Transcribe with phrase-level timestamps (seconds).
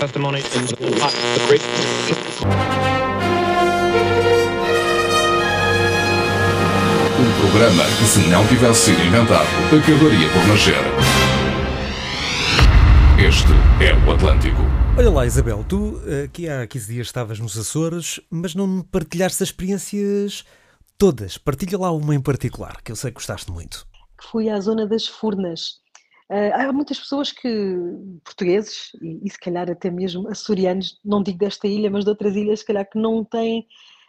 [0.00, 0.76] testimony in the
[1.46, 1.62] great.
[7.20, 10.74] Um programa que, se não tivesse sido inventado, acabaria por nascer.
[13.18, 13.52] Este
[13.84, 14.62] é o Atlântico.
[14.96, 19.42] Olha lá, Isabel, tu aqui há 15 dias estavas nos Açores, mas não me partilhaste
[19.42, 20.44] as experiências
[20.96, 21.36] todas.
[21.36, 23.86] Partilha lá uma em particular, que eu sei que gostaste muito.
[24.30, 25.80] Fui à zona das Furnas.
[26.30, 27.76] Uh, há muitas pessoas que,
[28.22, 32.36] portugueses, e, e, se calhar até mesmo açorianos, não digo desta ilha, mas de outras
[32.36, 33.66] ilhas, se calhar que não têm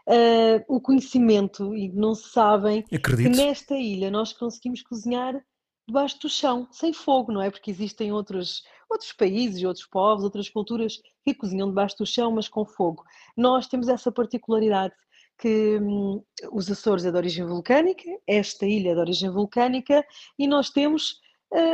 [0.08, 3.32] uh, o conhecimento e não sabem Acredito.
[3.32, 5.44] que nesta ilha nós conseguimos cozinhar
[5.88, 7.50] debaixo do chão, sem fogo, não é?
[7.50, 12.48] Porque existem outros, outros países, outros povos, outras culturas que cozinham debaixo do chão, mas
[12.48, 13.04] com fogo.
[13.36, 14.94] Nós temos essa particularidade
[15.40, 20.06] que hum, os Açores é de origem vulcânica, esta ilha é de origem vulcânica,
[20.38, 21.20] e nós temos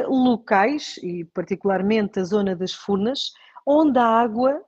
[0.08, 3.32] locais, e particularmente a zona das Furnas,
[3.66, 4.64] onde a água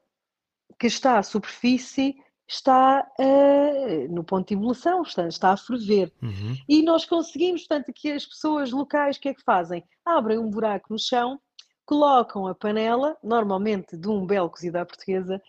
[0.77, 2.15] que está à superfície
[2.47, 6.11] está uh, no ponto de evolução, está, está a ferver.
[6.21, 6.55] Uhum.
[6.67, 9.83] E nós conseguimos, portanto, que as pessoas locais, o que é que fazem?
[10.03, 11.39] Abrem um buraco no chão,
[11.85, 15.39] colocam a panela, normalmente de um belo cozido à portuguesa,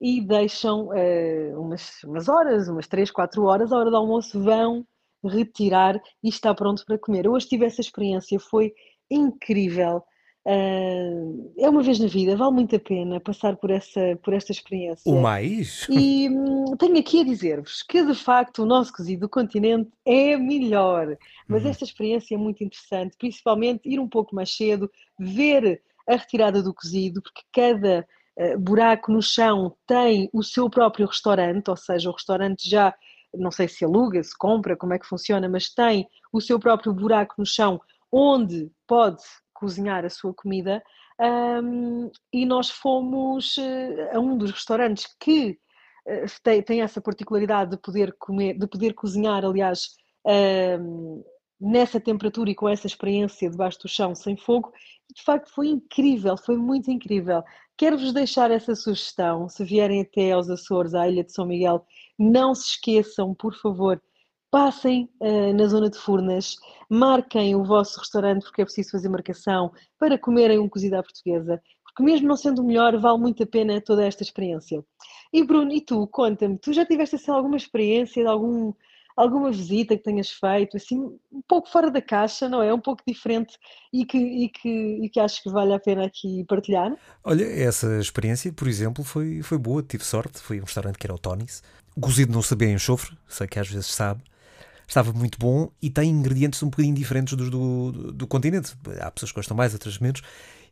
[0.00, 4.86] e deixam uh, umas, umas horas, umas 3, 4 horas, a hora do almoço vão
[5.22, 7.26] retirar e está pronto para comer.
[7.26, 8.72] Eu hoje tive essa experiência, foi
[9.10, 10.02] incrível.
[10.46, 14.52] Uh, é uma vez na vida, vale muito a pena passar por, essa, por esta
[14.52, 15.12] experiência.
[15.12, 15.88] O mais?
[15.90, 20.36] E hum, tenho aqui a dizer-vos que de facto o nosso cozido do continente é
[20.36, 21.16] melhor,
[21.48, 21.70] mas Uhum.
[21.70, 26.72] esta experiência é muito interessante, principalmente ir um pouco mais cedo, ver a retirada do
[26.72, 28.06] cozido, porque cada
[28.38, 32.94] uh, buraco no chão tem o seu próprio restaurante, ou seja, o restaurante já,
[33.34, 36.92] não sei se aluga, se compra, como é que funciona, mas tem o seu próprio
[36.92, 37.80] buraco no chão
[38.12, 39.22] onde pode
[39.54, 40.82] cozinhar a sua comida.
[41.18, 45.58] Um, e nós fomos uh, a um dos restaurantes que
[46.06, 49.96] uh, tem, tem, essa particularidade de poder comer, de poder cozinhar, aliás,
[50.80, 51.24] um,
[51.58, 54.72] nessa temperatura e com essa experiência debaixo do chão sem fogo.
[55.14, 57.42] De facto, foi incrível, foi muito incrível.
[57.78, 61.86] Quero-vos deixar essa sugestão, se vierem até aos Açores, à Ilha de São Miguel,
[62.18, 64.02] não se esqueçam, por favor,
[64.56, 66.56] passem uh, na zona de Furnas,
[66.88, 71.60] marquem o vosso restaurante, porque é preciso fazer marcação, para comerem um cozido à portuguesa,
[71.84, 74.82] porque mesmo não sendo o melhor, vale muito a pena toda esta experiência.
[75.30, 78.72] E Bruno, e tu, conta-me, tu já tiveste assim, alguma experiência de algum,
[79.14, 81.00] alguma visita que tenhas feito, assim,
[81.30, 82.72] um pouco fora da caixa, não é?
[82.72, 83.58] Um pouco diferente
[83.92, 84.70] e que, e que,
[85.04, 86.96] e que acho que vale a pena aqui partilhar?
[87.22, 91.14] Olha, essa experiência, por exemplo, foi, foi boa, tive sorte, foi um restaurante que era
[91.14, 91.62] o Tony's.
[91.94, 94.22] O cozido não sabia enxofre, sei que às vezes sabe,
[94.86, 98.74] estava muito bom e tem ingredientes um bocadinho diferentes dos do, do, do, continente.
[99.00, 100.22] Há pessoas que gostam mais, outras menos.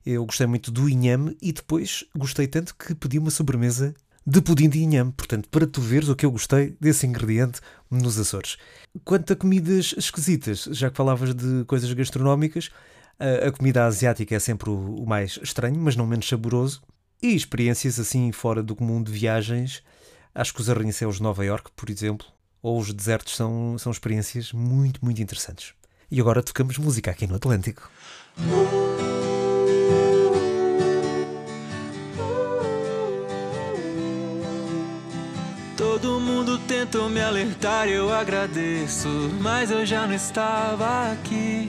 [0.05, 3.95] Eu gostei muito do inhame e depois gostei tanto que pedi uma sobremesa
[4.27, 5.13] de pudim de inhame.
[5.13, 7.61] Portanto, para tu veres o que eu gostei desse ingrediente
[7.91, 8.57] nos Açores.
[9.05, 12.71] Quanto a comidas esquisitas, já que falavas de coisas gastronómicas,
[13.19, 16.83] a, comida asiática é sempre o, o mais estranho, mas não menos saboroso.
[17.23, 19.83] E experiências assim fora do comum de viagens,
[20.35, 22.27] acho que os arranha-céus de Nova York, por exemplo,
[22.65, 25.75] ou os desertos são, são experiências muito, muito interessantes.
[26.11, 27.91] E agora tocamos música aqui no Atlântico.
[35.77, 39.09] Todo mundo tentou me alertar, eu agradeço,
[39.43, 41.69] mas eu já não estava aqui.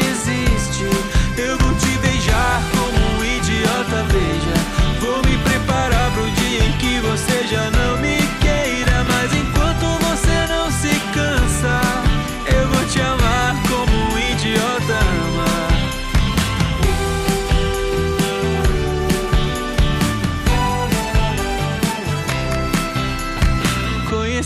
[0.00, 0.45] a gente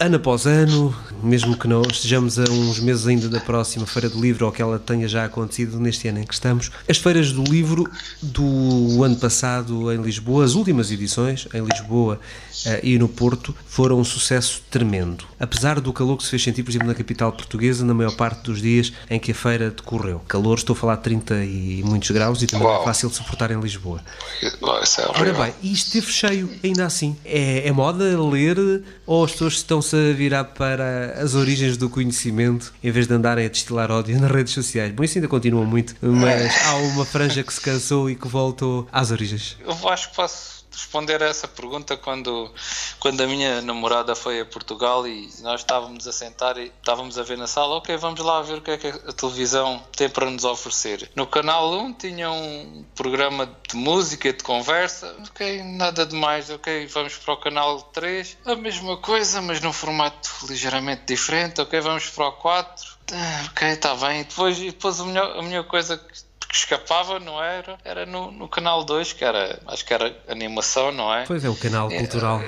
[0.00, 4.18] Ano após ano, mesmo que não estejamos a uns meses ainda da próxima Feira do
[4.18, 7.44] Livro ou que ela tenha já acontecido neste ano em que estamos, as feiras do
[7.44, 7.86] livro
[8.22, 12.18] do ano passado em Lisboa, as últimas edições em Lisboa
[12.64, 15.29] eh, e no Porto, foram um sucesso tremendo.
[15.40, 18.42] Apesar do calor que se fez sentir, por exemplo, na capital portuguesa, na maior parte
[18.42, 20.20] dos dias em que a feira decorreu.
[20.28, 22.84] Calor, estou a falar de 30 e muitos graus e também é Uau.
[22.84, 24.00] fácil de suportar em Lisboa.
[24.82, 27.16] Isso é Ora bem, e esteve cheio, ainda assim.
[27.24, 32.72] É, é moda ler ou as pessoas estão-se a virar para as origens do conhecimento
[32.82, 34.92] em vez de andarem a destilar ódio nas redes sociais?
[34.92, 38.86] Bom, isso ainda continua muito, mas há uma franja que se cansou e que voltou
[38.92, 39.56] às origens.
[39.64, 42.52] Eu acho que posso responder a essa pergunta quando,
[42.98, 47.22] quando a minha namorada foi a Portugal e nós estávamos a sentar e estávamos a
[47.22, 50.30] ver na sala, ok, vamos lá ver o que é que a televisão tem para
[50.30, 51.10] nos oferecer.
[51.14, 56.50] No canal 1 tinha um programa de música e de conversa, ok, nada de mais,
[56.50, 61.80] ok, vamos para o canal 3, a mesma coisa, mas num formato ligeiramente diferente, ok,
[61.80, 65.64] vamos para o 4, ah, ok, está bem, depois, e depois a melhor, a melhor
[65.64, 67.78] coisa que que escapava, não era?
[67.84, 71.24] Era no, no canal 2, que era, acho que era animação, não é?
[71.24, 72.40] Pois é, o canal cultural.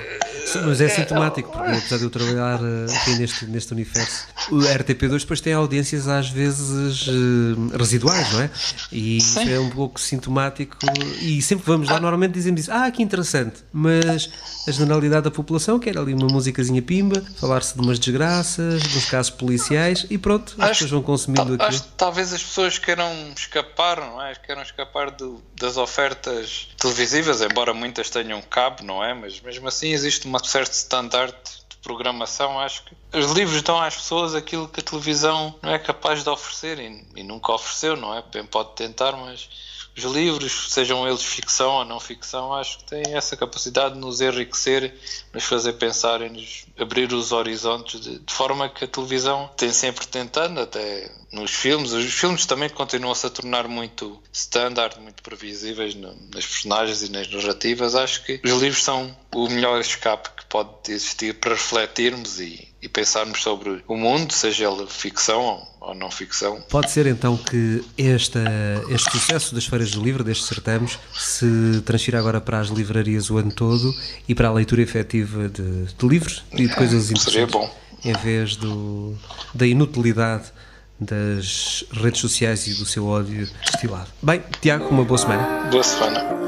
[0.45, 4.57] Sim, Mas é sintomático, porque apesar de eu trabalhar eh, aqui neste, neste universo, o
[4.57, 8.49] RTP2 depois tem audiências às vezes eh, residuais, não é?
[8.91, 10.77] E isso é um pouco sintomático.
[11.21, 13.63] E sempre que vamos lá, normalmente dizemos isso, ah, que interessante.
[13.71, 14.29] Mas
[14.67, 19.05] a generalidade da população quer ali uma musicazinha pimba, falar-se de umas desgraças, de uns
[19.05, 21.63] casos policiais e pronto, as pessoas vão consumindo aquilo.
[21.63, 24.33] acho talvez as pessoas queiram escapar, não é?
[24.35, 29.13] Queiram escapar do- das ofertas televisivas, embora muitas tenham cabo, não é?
[29.13, 31.33] Mas mesmo assim existe um certo standard
[31.69, 32.59] de programação.
[32.59, 36.29] Acho que os livros dão às pessoas aquilo que a televisão não é capaz de
[36.29, 38.23] oferecer e, e nunca ofereceu, não é?
[38.31, 39.49] Bem pode tentar, mas
[39.95, 44.21] os livros, sejam eles ficção ou não ficção, acho que têm essa capacidade de nos
[44.21, 44.93] enriquecer,
[45.33, 49.71] nos fazer pensar e nos abrir os horizontes de, de forma que a televisão tem
[49.71, 51.91] sempre tentando, até nos filmes.
[51.93, 57.27] Os filmes também continuam-se a tornar muito standard, muito previsíveis no- nas personagens e nas
[57.27, 57.95] narrativas.
[57.95, 62.87] Acho que os livros são o melhor escape que pode existir para refletirmos e, e
[62.87, 66.61] pensarmos sobre o mundo, seja ele ficção ou, não ficção.
[66.69, 68.41] Pode ser então que esta,
[68.89, 73.37] este sucesso das feiras do livro, destes certames, se transfira agora para as livrarias o
[73.37, 73.93] ano todo
[74.27, 77.51] e para a leitura efetiva de, de livros e de coisas Seria interessantes.
[77.51, 77.83] bom.
[78.05, 79.15] Em vez do,
[79.53, 80.51] da inutilidade
[80.99, 84.09] das redes sociais e do seu ódio destilado.
[84.21, 85.69] Bem, Tiago, uma boa semana.
[85.69, 86.42] Boa semana.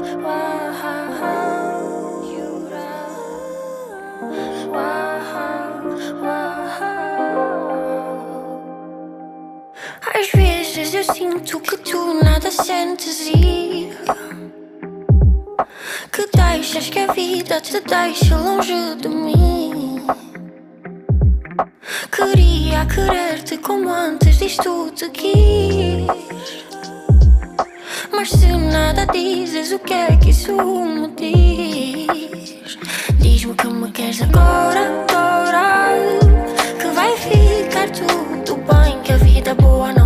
[10.96, 13.92] eu sinto que tu nada sentes e
[16.10, 20.02] que deixas que a vida te deixe longe de mim.
[22.10, 26.06] Queria querer-te como antes disto te quis.
[28.10, 32.78] Mas se nada dizes, o que é que isso me diz?
[33.18, 35.92] Diz-me que me queres agora, agora.
[36.80, 40.05] Que vai ficar tudo bem, que a vida é boa não.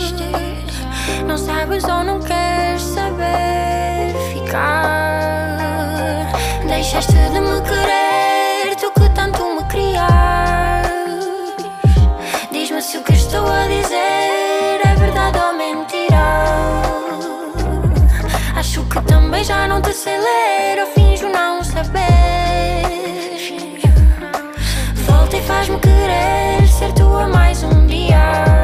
[1.31, 5.63] Não sabes ou não queres saber ficar.
[6.67, 10.03] Deixaste de me querer, tu que tanto me crias.
[12.51, 16.83] Diz-me se o que estou a dizer é verdade ou mentira.
[18.57, 22.83] Acho que também já não te sei ler, eu finjo não saber.
[25.07, 28.60] Volta e faz-me querer ser tua mais um dia.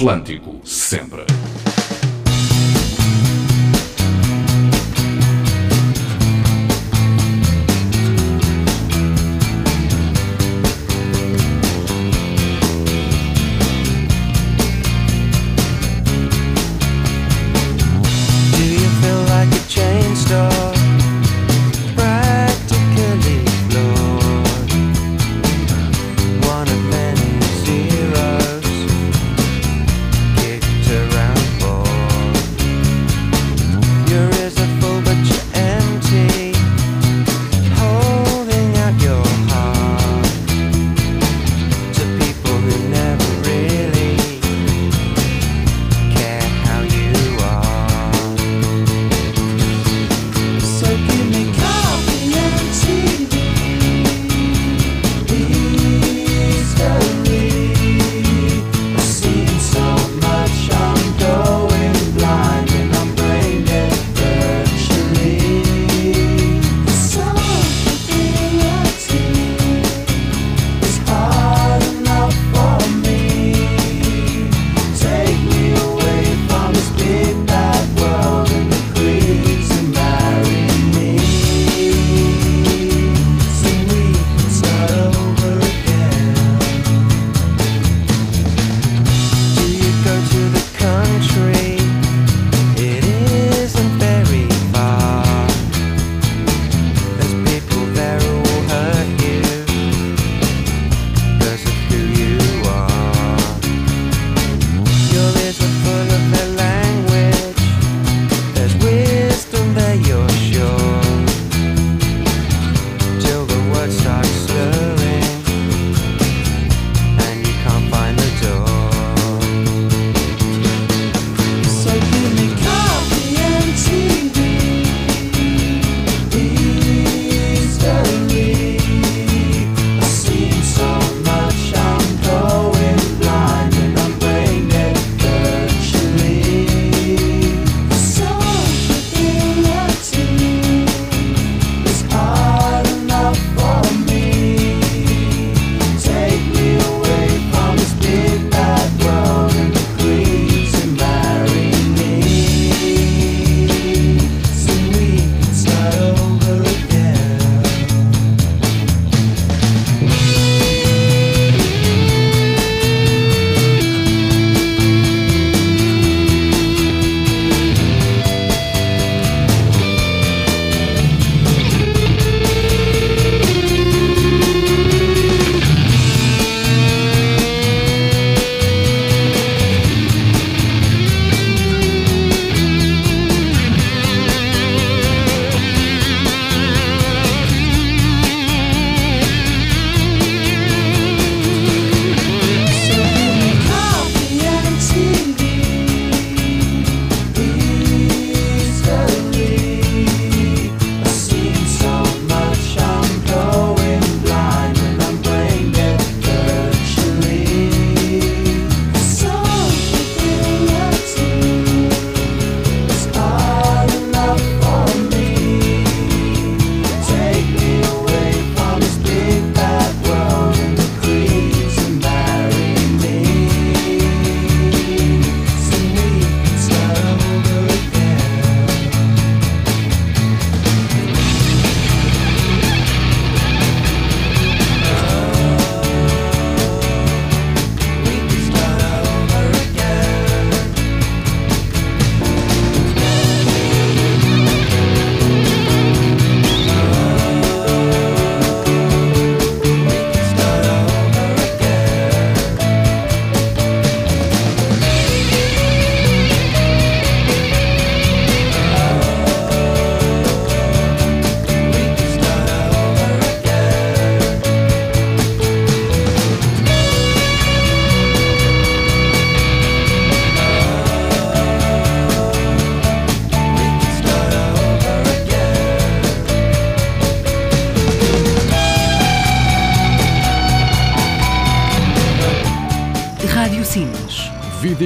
[0.00, 0.39] Atlântico.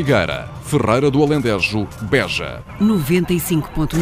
[0.04, 2.62] Vidigueira, Ferreira do Alentejo, Beja.
[2.78, 3.96] 95.9.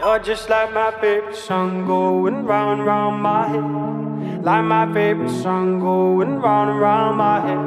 [0.00, 4.42] You're just like my favorite song going round and round my head.
[4.44, 7.58] Like my favorite song going round and round my head.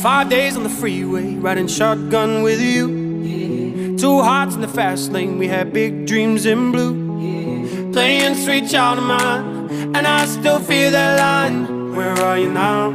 [0.00, 3.96] Five days on the freeway, riding shotgun with you.
[3.98, 7.92] Two hearts in the fast lane, we had big dreams in blue.
[7.92, 11.96] Playing sweet child of mine, and I still feel that line.
[11.96, 12.92] Where are you now?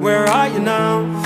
[0.00, 1.25] Where are you now?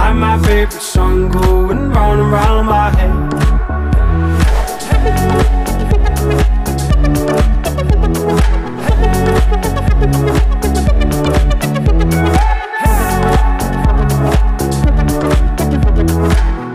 [0.00, 3.12] Like my favorite song going round and round my head.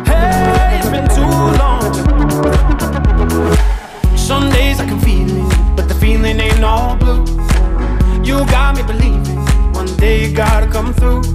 [0.05, 1.93] Hey, it's been too long.
[4.15, 7.25] Some days I can feel it, but the feeling ain't all blue.
[8.23, 9.39] You got me believing
[9.73, 11.34] one day you gotta come through.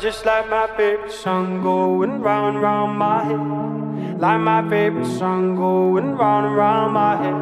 [0.00, 4.18] Just like my favorite song going round round my head.
[4.18, 7.34] Like my favorite song going round and round my head.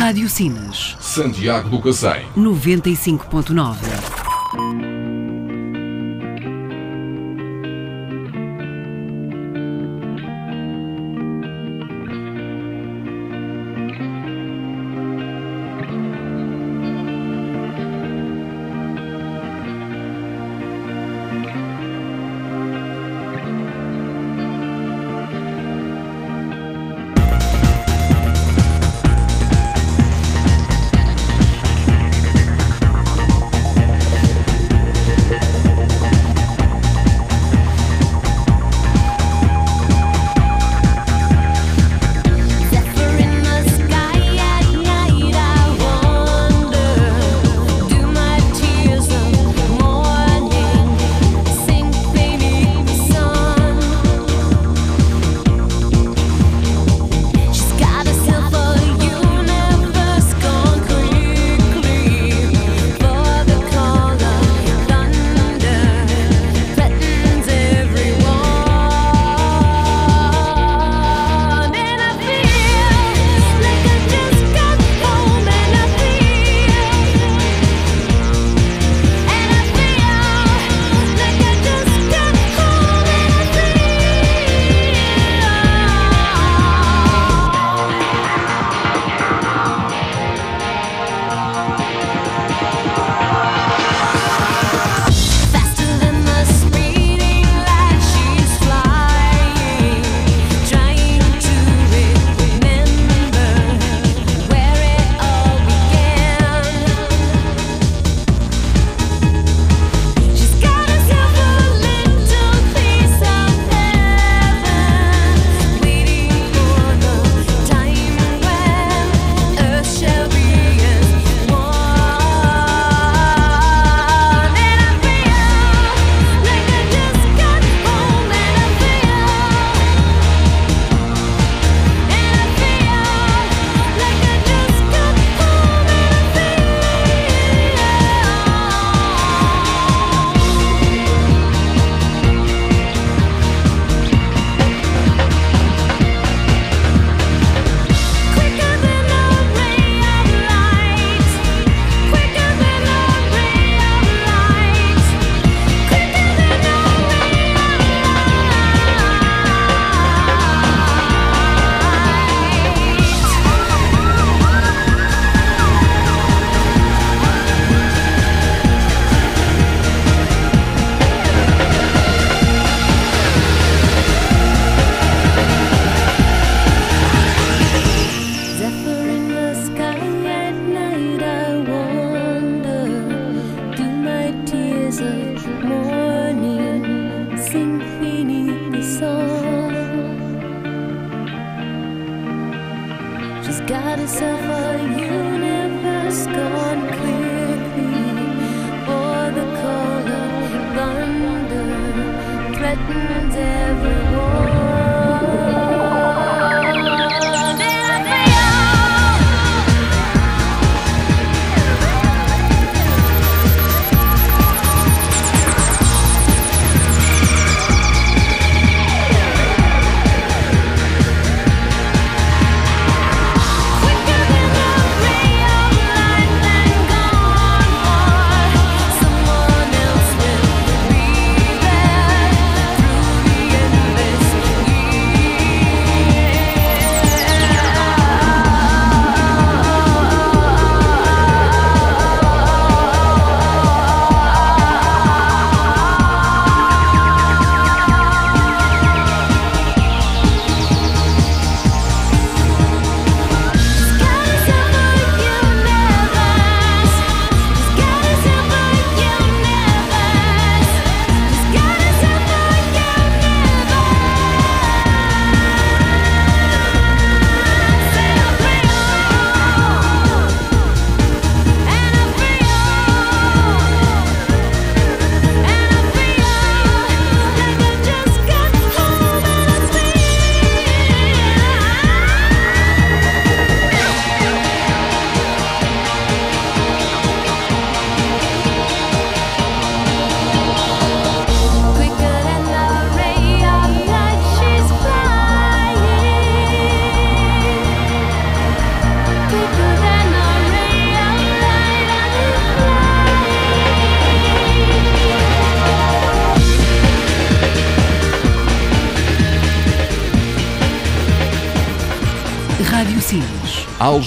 [0.00, 0.96] Rádio Sinas.
[1.00, 2.24] Santiago do Cacém.
[2.34, 4.87] 95.9.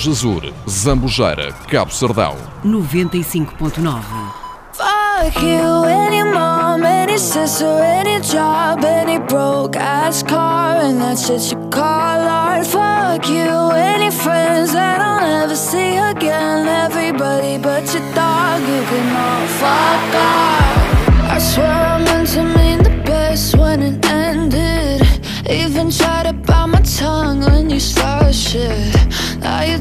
[0.01, 2.35] Jesur, Zambujeira, Cabo Sardão.
[2.65, 4.33] 95.9
[4.73, 11.51] Fuck you any mom any sister any job any broke ass car and that's shit
[11.51, 12.65] you call art.
[12.65, 16.67] Fuck you any friends that I'll never see again.
[16.67, 21.29] Everybody but your dog, you can all fuck off.
[21.29, 22.60] I swear I'm meant to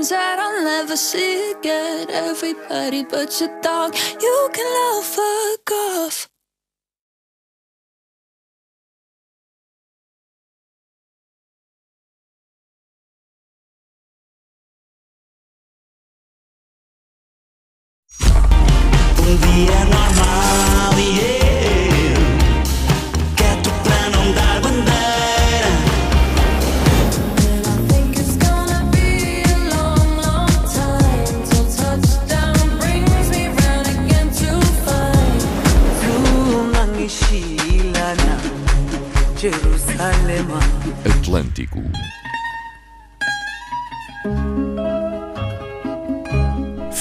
[0.00, 2.08] friends that I'll never see again.
[2.10, 3.94] Everybody but your dog.
[4.20, 6.29] You can love fuck off.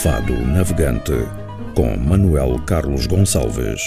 [0.04, 1.28] Fado Navegante
[1.76, 3.82] com Manuel Carlos Gonçalves.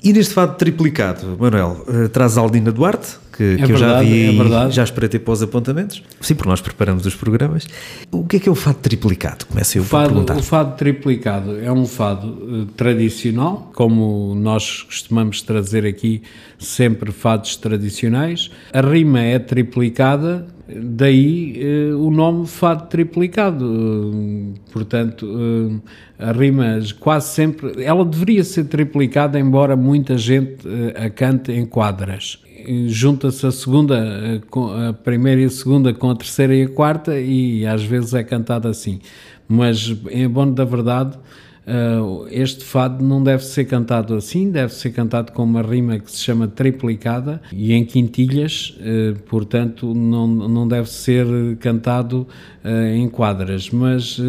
[0.00, 4.24] E neste fado triplicado, Manuel, eh, traz Aldina Duarte, que, que eu já verdade, vi,
[4.26, 4.74] é verdade.
[4.74, 6.02] já espreitei para os apontamentos.
[6.20, 7.66] Sim, porque nós preparamos os programas.
[8.10, 9.46] O que é que é o fado triplicado?
[9.46, 10.36] Começo eu O fado, perguntar.
[10.36, 16.22] o fado triplicado é um fado eh, tradicional, como nós costumamos trazer aqui
[16.58, 18.50] sempre fados tradicionais.
[18.72, 23.64] A rima é triplicada, daí eh, o nome fado triplicado.
[23.66, 25.26] Eh, portanto,
[26.18, 27.84] a rima quase sempre.
[27.84, 32.38] Ela deveria ser triplicada, embora muita gente a cante em quadras
[32.88, 34.40] junta-se a segunda, eh,
[34.88, 38.24] a primeira e a segunda com a terceira e a quarta e às vezes é
[38.24, 39.00] cantado assim.
[39.48, 41.16] Mas em bom da verdade,
[41.66, 41.98] eh,
[42.30, 46.18] este fado não deve ser cantado assim, deve ser cantado com uma rima que se
[46.22, 51.26] chama triplicada e em quintilhas, eh, portanto não, não deve ser
[51.58, 52.26] cantado
[52.64, 54.20] eh, em quadras, mas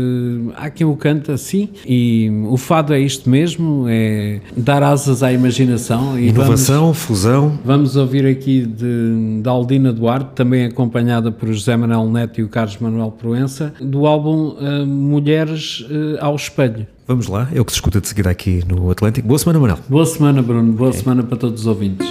[0.55, 5.31] há quem o canta assim e o fado é isto mesmo, é dar asas à
[5.31, 7.59] imaginação e Inovação, vamos- fusão.
[7.63, 12.49] Vamos ouvir aqui de, da Aldina Duarte, também acompanhada por José Manuel Neto e o
[12.49, 14.55] Carlos Manuel Proença, do álbum
[14.87, 15.85] Mulheres
[16.19, 16.87] ao Espelho.
[17.07, 19.25] Vamos lá, é o que se escuta de seguida aqui no Atlântico.
[19.25, 19.79] Boa semana, Manuel.
[19.87, 20.73] Boa semana, Bruno.
[20.73, 22.05] Boa semana para todos os ouvintes.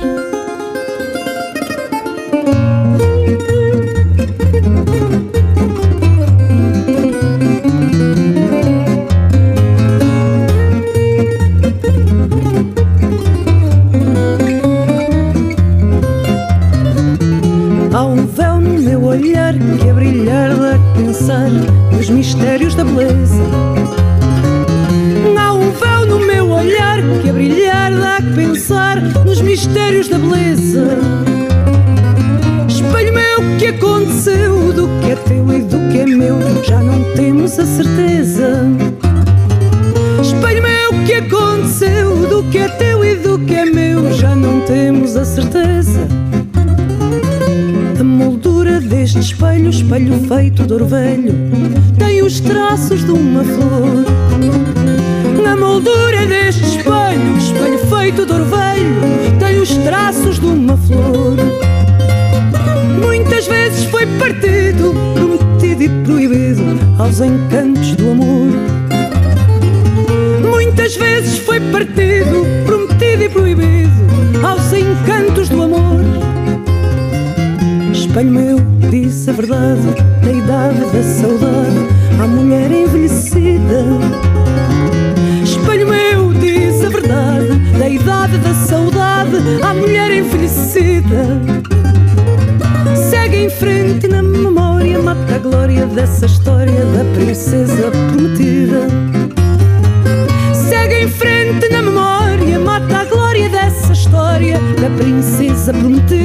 [105.73, 106.16] prometi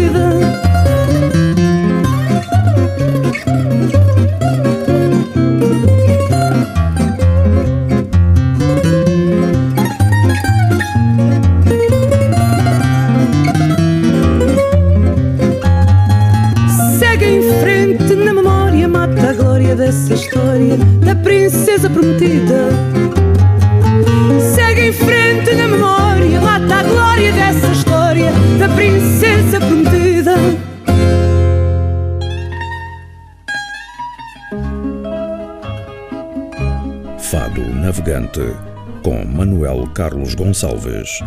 [40.81, 41.21] Gonçalves.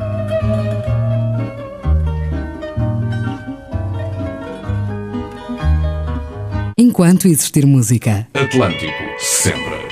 [6.76, 8.26] Enquanto existir música.
[8.34, 9.83] Atlântico, sempre.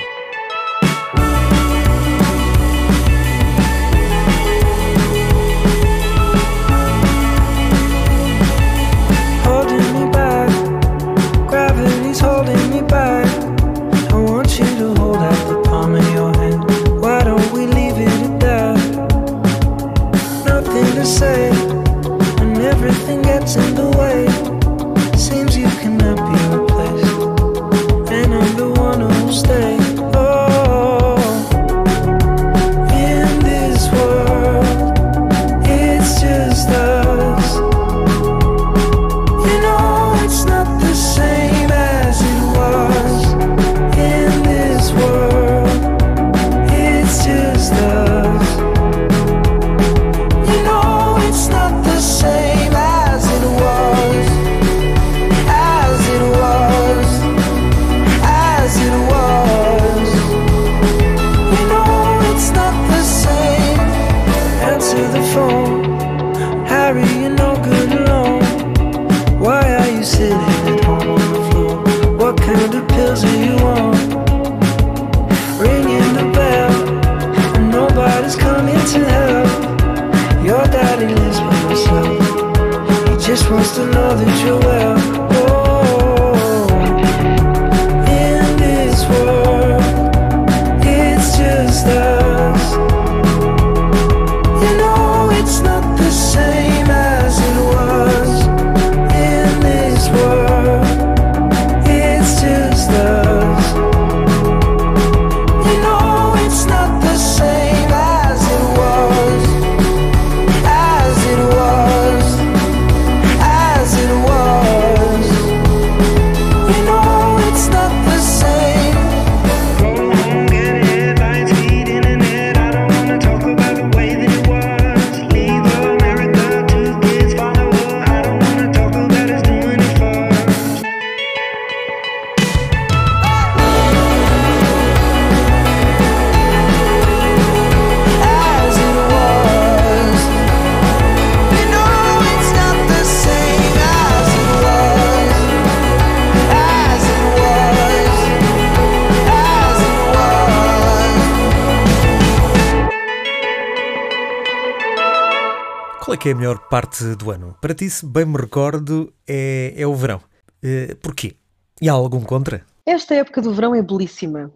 [156.23, 157.57] Que é a melhor parte do ano?
[157.61, 160.21] Para ti, se bem me recordo, é, é o verão.
[160.63, 161.35] Eh, porquê?
[161.81, 162.65] E há algum contra?
[162.87, 164.53] Esta época do verão é belíssima,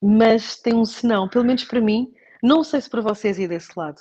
[0.00, 2.10] mas tem um senão, pelo menos para mim,
[2.42, 4.00] não sei se para vocês e desse lado,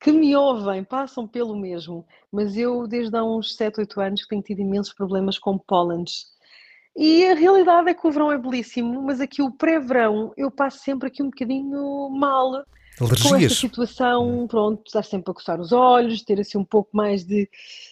[0.00, 4.42] que me ouvem, passam pelo mesmo, mas eu desde há uns 7, 8 anos tenho
[4.42, 6.24] tido imensos problemas com pólenes.
[6.96, 10.80] E a realidade é que o verão é belíssimo, mas aqui o pré-verão eu passo
[10.80, 12.64] sempre aqui um bocadinho mal.
[12.98, 13.54] Com esta Alergias?
[13.58, 17.48] situação, pronto, estar sempre a coçar os olhos, ter assim um pouco mais de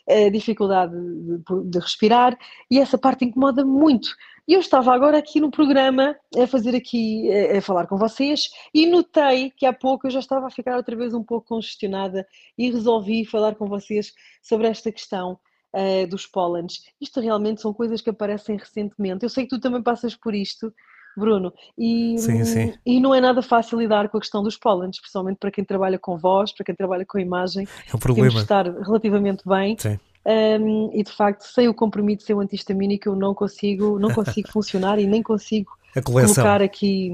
[0.07, 2.39] eh, dificuldade de, de- respirar,
[2.71, 4.09] e essa parte incomoda muito.
[4.49, 8.49] E eu estava agora aqui no programa a fazer aqui, eh, a falar com vocês,
[8.73, 12.27] e notei que há pouco eu já estava a ficar outra vez um pouco congestionada
[12.57, 15.39] e resolvi falar com vocês sobre esta questão
[15.73, 16.83] eh, dos pólenes.
[17.01, 19.23] Isto realmente são coisas que aparecem recentemente.
[19.25, 20.73] Eu sei que tu também passas por isto,
[21.17, 22.75] Bruno, e, Sim, sim.
[22.85, 25.99] e não é nada fácil lidar com a questão dos pólenes, especialmente para quem trabalha
[25.99, 27.65] com voz, para quem trabalha com imagem.
[27.65, 28.31] É um Temos problema.
[28.31, 29.77] de estar relativamente bem.
[29.79, 29.99] Sim.
[30.27, 34.49] Um, e de facto, sem o comprimido, sem o antihistamínico, eu não consigo, não consigo
[34.53, 35.71] funcionar e nem consigo
[36.03, 37.13] colocar aqui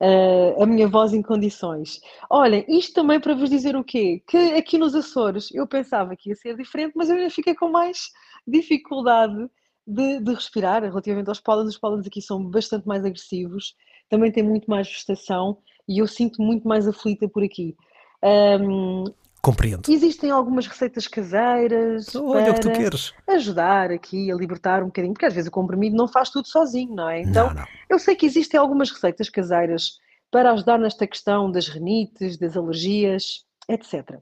[0.00, 2.00] uh, a minha voz em condições.
[2.30, 4.22] Olhem, isto também para vos dizer o quê?
[4.26, 7.68] Que aqui nos Açores eu pensava que ia ser diferente, mas eu ainda fiquei com
[7.68, 8.10] mais
[8.46, 9.48] dificuldade
[9.86, 11.74] de, de respirar relativamente aos pólenes.
[11.74, 13.74] Os pólenes aqui são bastante mais agressivos,
[14.08, 15.58] também tem muito mais vegetação
[15.88, 17.76] e eu sinto muito mais aflita por aqui.
[18.22, 19.04] Um,
[19.42, 19.88] Compreendo.
[19.88, 23.14] Existem algumas receitas caseiras Olha o que tu para queres.
[23.28, 26.92] ajudar aqui a libertar um bocadinho, porque às vezes o comprimido não faz tudo sozinho,
[26.96, 27.20] não é?
[27.20, 27.64] Então, Não, não.
[27.88, 30.00] eu sei que existem algumas receitas caseiras
[30.32, 34.18] para ajudar nesta questão das renites, das alergias, etc.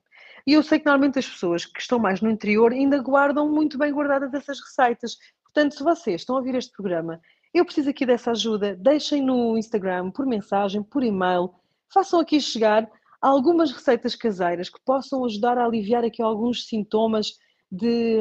[0.47, 3.79] E eu sei que normalmente as pessoas que estão mais no interior ainda guardam muito
[3.79, 5.17] bem guardadas essas receitas.
[5.55, 7.20] Portanto, se vocês estão a ouvir este programa,
[7.55, 11.55] eu preciso aqui dessa ajuda, deixem no Instagram, por mensagem, por e-mail,
[11.92, 12.90] façam aqui chegar
[13.22, 17.38] algumas receitas caseiras que possam ajudar a aliviar aqui alguns sintomas
[17.70, 18.18] de,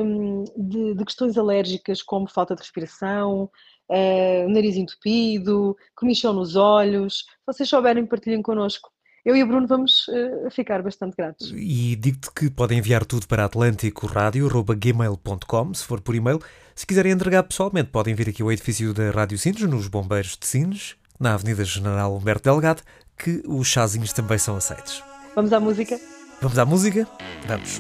[0.55, 3.49] de, de questões alérgicas, como falta de respiração,
[3.89, 7.17] eh, nariz entupido, comichão nos olhos.
[7.17, 8.93] Se vocês souberem, partilhem connosco.
[9.26, 11.53] Eu e o Bruno vamos eh, ficar bastante gratos.
[11.55, 16.41] E digo-te que podem enviar tudo para atlânticoradio.gmail.com se for por e-mail.
[16.76, 20.45] Se quiserem entregar pessoalmente, podem vir aqui ao edifício da Rádio Sines, nos Bombeiros de
[20.45, 22.82] Sines, na Avenida General Humberto Delgado,
[23.17, 25.01] que os chazinhos também são aceitos.
[25.36, 25.97] Vamos à música?
[26.41, 27.07] Vamos à música?
[27.47, 27.80] Vamos.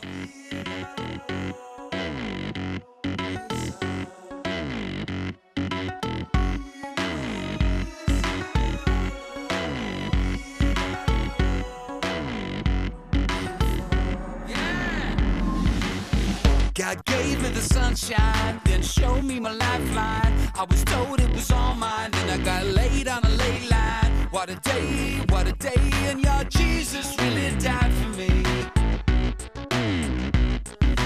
[16.83, 20.33] God gave me the sunshine, then showed me my lifeline.
[20.53, 24.11] I was told it was all mine, then I got laid on a ley line.
[24.31, 28.31] What a day, what a day, and your Jesus really died for me.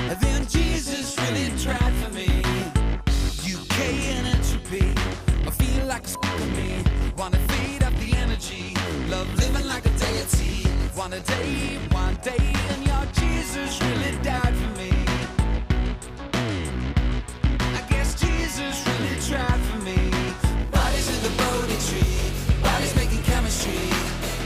[0.10, 2.28] And then Jesus really tried for me.
[3.46, 3.78] UK
[4.16, 4.92] and entropy,
[5.46, 6.84] I feel like a of me.
[7.16, 8.74] Wanna feed up the energy,
[9.10, 10.68] love living like a deity.
[10.96, 14.67] One day, one day, and your Jesus really died for me.
[18.58, 19.96] Jesus really tried for me.
[20.72, 22.18] Bodies in the Bodhi tree,
[22.64, 23.78] bodies making chemistry.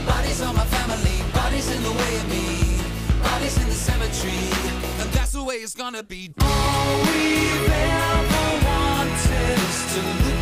[0.04, 2.76] Bodies on my family, bodies in the way of me.
[3.22, 4.52] Bodies in the cemetery,
[5.00, 6.34] and that's the way it's gonna be.
[6.42, 10.41] All we've ever wanted is to look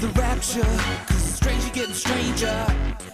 [0.00, 0.62] danger.
[1.06, 2.66] Cause it's stranger getting stranger.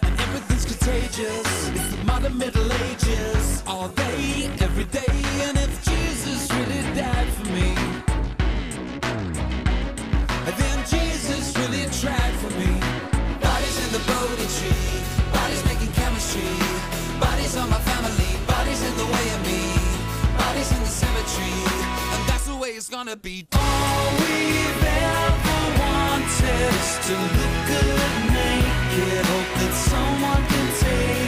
[0.03, 1.69] And everything's contagious.
[1.69, 3.63] It's the modern Middle Ages.
[3.67, 5.13] All day, every day.
[5.45, 7.75] And if Jesus really died for me,
[10.57, 12.71] then Jesus really tried for me.
[13.39, 15.01] Bodies in the Bodhi tree.
[15.33, 16.51] Bodies making chemistry.
[17.19, 18.31] Bodies on my family.
[18.47, 19.61] Bodies in the way of me.
[20.37, 21.53] Bodies in the cemetery.
[22.13, 23.47] And that's the way it's gonna be.
[23.53, 24.20] Wanted
[26.59, 29.25] is to look good naked.
[29.31, 31.20] Hope that someone can take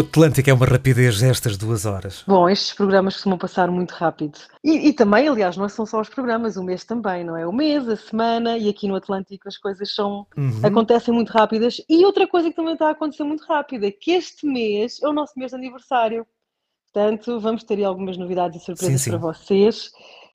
[0.00, 2.24] O Atlântico é uma rapidez estas duas horas.
[2.26, 4.38] Bom, estes programas costumam passar muito rápido.
[4.64, 7.46] E, e também, aliás, não são só os programas, o mês também, não é?
[7.46, 10.60] O mês, a semana, e aqui no Atlântico as coisas são, Uhum.
[10.62, 11.82] acontecem muito rápidas.
[11.86, 15.06] E outra coisa que também está a acontecer muito rápida é que este mês é
[15.08, 16.26] o nosso mês de aniversário.
[16.90, 19.10] Portanto, vamos ter aí algumas novidades e surpresas Sim, sim.
[19.10, 19.90] para vocês.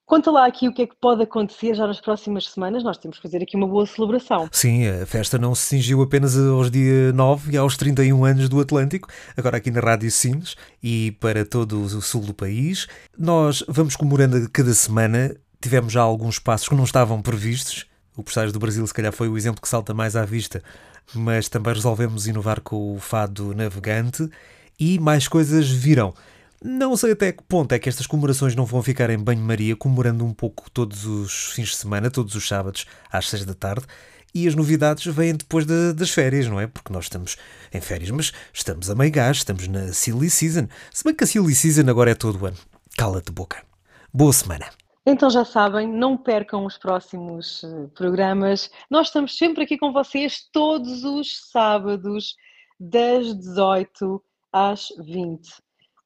[0.05, 2.83] Conta lá aqui o que é que pode acontecer já nas próximas semanas.
[2.83, 4.47] Nós temos que fazer aqui uma boa celebração.
[4.51, 8.59] Sim, a festa não se cingiu apenas aos dia 9 e aos 31 anos do
[8.59, 12.85] Atlântico, agora aqui na Rádio Sines e para todo o sul do país.
[13.17, 17.87] Nós vamos comemorando cada semana, tivemos já alguns passos que não estavam previstos.
[18.15, 20.61] O Presságios do Brasil, se calhar, foi o exemplo que salta mais à vista,
[21.15, 24.29] mas também resolvemos inovar com o fado navegante
[24.79, 26.13] e mais coisas virão.
[26.63, 30.25] Não sei até que ponto é que estas comemorações não vão ficar em banho-maria, comemorando
[30.25, 33.85] um pouco todos os fins de semana, todos os sábados, às seis da tarde,
[34.33, 36.67] e as novidades vêm depois da- das férias, não é?
[36.67, 37.37] Porque nós estamos
[37.73, 40.67] em férias, mas estamos a meio gás, estamos na Silly Season.
[40.91, 42.57] Se bem que a Silly Season agora é todo o ano.
[42.97, 43.63] Cala-te boca.
[44.13, 44.65] Boa semana.
[45.05, 48.71] Então já sabem, não percam os próximos eh, programas.
[48.89, 52.35] Nós estamos sempre aqui com vocês todos os sábados,
[52.79, 55.47] das 18 às 20.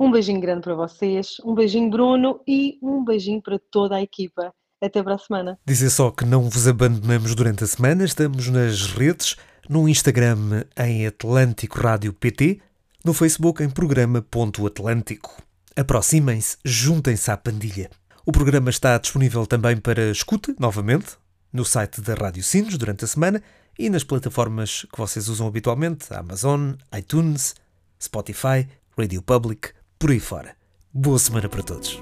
[0.01, 4.53] Um beijinho grande para vocês, um beijinho Bruno e um beijinho para toda a equipa.
[4.81, 5.59] Até para a semana.
[5.65, 9.35] Dizer só que não vos abandonamos durante a semana, estamos nas redes,
[9.67, 12.61] no Instagram em Atlântico Rádio PT,
[13.03, 15.43] no Facebook em programa.atlântico.
[15.75, 17.89] Aproximem-se, juntem-se à pandilha.
[18.25, 21.17] O programa está disponível também para escuta, novamente,
[21.51, 23.43] no site da Rádio Sinos durante a semana
[23.77, 27.53] e nas plataformas que vocês usam habitualmente, Amazon, iTunes,
[28.01, 28.65] Spotify,
[28.97, 30.55] Radio Public, por aí fora.
[30.93, 32.01] Boa semana para todos.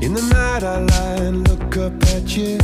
[0.00, 0.62] In the night,
[1.48, 2.58] look up at you.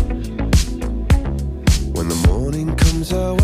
[1.92, 3.43] When the morning comes, I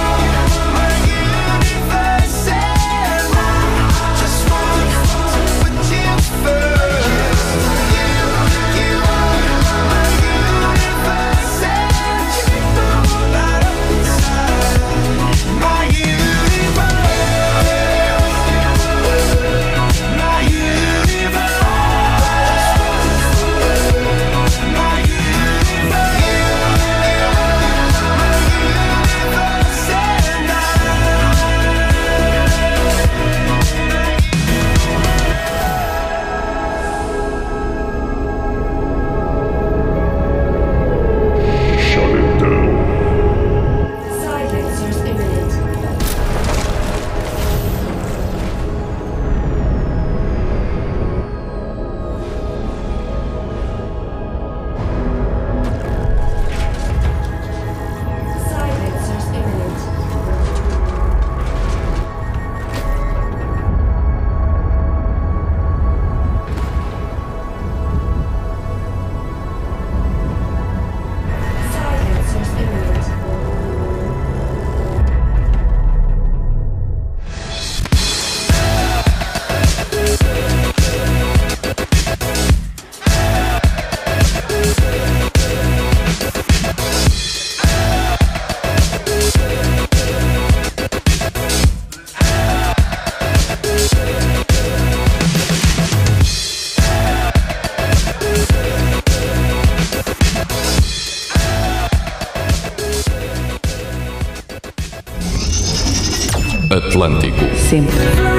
[107.71, 108.30] sempre.